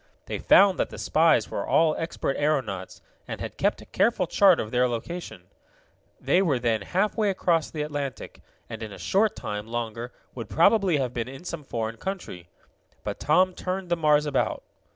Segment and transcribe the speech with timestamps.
[0.25, 4.59] They found that the spies were all expert aeronauts, and had kept a careful chart
[4.59, 5.43] of their location.
[6.19, 10.97] They were then halfway across the Atlantic, and in a short time longer would probably
[10.97, 12.49] have been in some foreign country.
[13.03, 14.63] But Tom turned the Mars about.